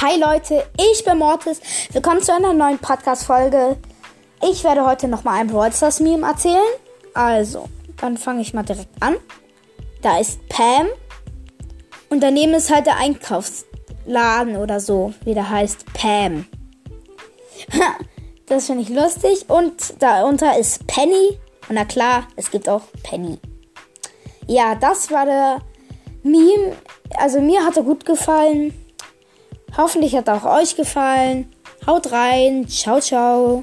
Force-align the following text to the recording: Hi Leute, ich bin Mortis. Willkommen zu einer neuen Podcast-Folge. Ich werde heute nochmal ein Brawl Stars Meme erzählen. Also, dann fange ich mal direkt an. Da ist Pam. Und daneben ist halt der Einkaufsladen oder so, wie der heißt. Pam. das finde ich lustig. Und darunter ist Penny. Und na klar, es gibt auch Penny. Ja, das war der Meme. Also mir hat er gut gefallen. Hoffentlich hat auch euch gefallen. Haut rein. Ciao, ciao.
Hi 0.00 0.16
Leute, 0.16 0.64
ich 0.76 1.04
bin 1.04 1.18
Mortis. 1.18 1.60
Willkommen 1.90 2.22
zu 2.22 2.32
einer 2.32 2.52
neuen 2.52 2.78
Podcast-Folge. 2.78 3.78
Ich 4.48 4.62
werde 4.62 4.86
heute 4.86 5.08
nochmal 5.08 5.40
ein 5.40 5.48
Brawl 5.48 5.72
Stars 5.72 5.98
Meme 5.98 6.24
erzählen. 6.24 6.68
Also, 7.14 7.68
dann 7.96 8.16
fange 8.16 8.42
ich 8.42 8.54
mal 8.54 8.62
direkt 8.62 8.90
an. 9.02 9.16
Da 10.00 10.20
ist 10.20 10.48
Pam. 10.48 10.86
Und 12.10 12.22
daneben 12.22 12.54
ist 12.54 12.72
halt 12.72 12.86
der 12.86 12.96
Einkaufsladen 12.98 14.56
oder 14.58 14.78
so, 14.78 15.14
wie 15.24 15.34
der 15.34 15.50
heißt. 15.50 15.92
Pam. 15.94 16.46
das 18.46 18.66
finde 18.66 18.82
ich 18.82 18.90
lustig. 18.90 19.46
Und 19.48 20.00
darunter 20.00 20.56
ist 20.56 20.86
Penny. 20.86 21.40
Und 21.68 21.74
na 21.74 21.84
klar, 21.84 22.28
es 22.36 22.52
gibt 22.52 22.68
auch 22.68 22.82
Penny. 23.02 23.40
Ja, 24.46 24.76
das 24.76 25.10
war 25.10 25.26
der 25.26 25.58
Meme. 26.22 26.76
Also 27.16 27.40
mir 27.40 27.64
hat 27.64 27.76
er 27.76 27.82
gut 27.82 28.06
gefallen. 28.06 28.72
Hoffentlich 29.78 30.16
hat 30.16 30.28
auch 30.28 30.44
euch 30.44 30.74
gefallen. 30.74 31.46
Haut 31.86 32.10
rein. 32.10 32.66
Ciao, 32.68 33.00
ciao. 33.00 33.62